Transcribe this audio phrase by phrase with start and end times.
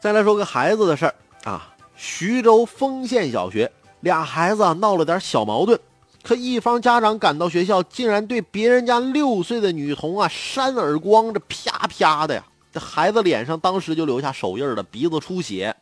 [0.00, 1.14] 再来说个孩子的事儿
[1.44, 5.78] 啊，徐州丰县小学俩孩子闹了点小矛盾，
[6.22, 12.42] 可一方家长赶到学校，竟然对别人家六岁的女童啊扇耳光，这啪啪的呀，
[12.72, 15.76] 这孩子脸上当时就留下手印了，鼻子出血。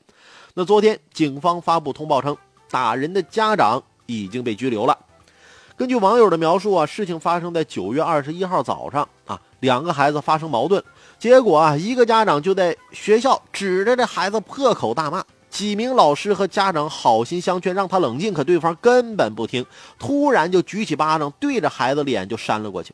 [0.54, 2.36] 那昨天警方发布通报称，
[2.68, 4.98] 打人的家长已经被拘留了。
[5.76, 10.82] 根据网友的描述啊，事情发生在九月二十一号早上啊，两个孩子发生矛盾。
[11.18, 19.64] 结果啊，一个家长就在学校指着这孩子破口大骂，几名老师和家长好心相劝，让他冷静，可对方根本不听，
[19.98, 22.92] 突然就举起巴掌对着孩子脸就扇了过去。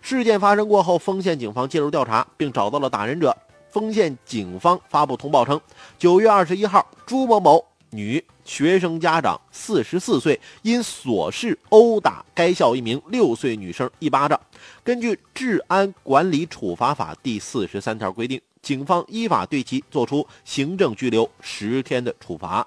[0.00, 3.36] 事件发生过后，丰县警方介入调查，并找到了打人者。
[3.70, 5.60] 丰县警方发布通报称，
[5.98, 7.64] 九月二十一号，朱某某。
[7.90, 14.38] 女学生家长四十四岁，因琐事殴打该校一名六岁女生一巴掌。
[14.84, 22.66] 根据《治安管理处罚法》第四十三条规定，警方依法对其作出行政拘留十天的处罚。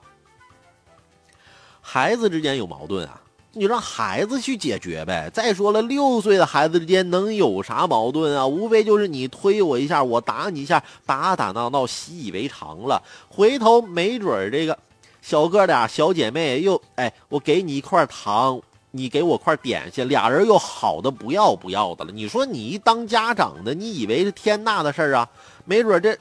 [1.80, 3.22] 孩子之间有矛盾啊，
[3.54, 5.30] 你让孩子去解决呗。
[5.32, 8.48] 再说了，六岁的孩子之间能有啥矛盾啊？
[8.48, 13.04] 无非就是你推我一下，我打你一下，打打闹闹，习以为常了。
[13.30, 14.78] 回头没准儿这个。
[15.22, 22.12] 小哥俩小姐妹又哎，我给你一块糖，你给我块点心，俩人又好的不要不要的了。
[22.12, 25.30] 你说你一当家长的，你以为是天大的事儿啊？
[25.64, 26.18] 没准这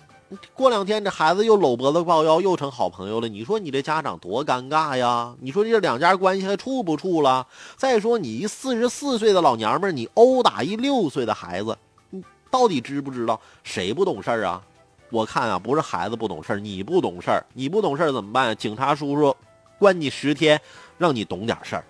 [0.55, 3.27] 过两天这孩子又搂脖子抱腰，又成好朋友了。
[3.27, 5.35] 你说你这家长多尴尬呀？
[5.41, 7.47] 你说这两家关系还处不处了？
[7.77, 11.77] 再说你一四十四岁的老娘们，你殴打一六岁的孩子，
[12.11, 13.41] 你到底知不知道？
[13.65, 14.63] 谁不懂事儿啊？
[15.11, 18.57] 我看啊，不是孩子不懂事儿，你不懂事儿，你不懂事儿怎么办？
[18.57, 19.37] 警察叔叔
[19.79, 20.61] 关你十天，
[20.99, 21.85] 让你懂点事儿。